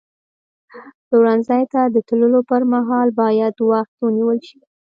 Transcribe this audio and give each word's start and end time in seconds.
پلورنځي 1.07 1.63
ته 1.73 1.81
د 1.95 1.97
تللو 2.07 2.39
پر 2.49 2.61
مهال 2.73 3.07
باید 3.19 3.55
وخت 3.71 3.93
ونیول 4.01 4.39
شي. 4.47 4.59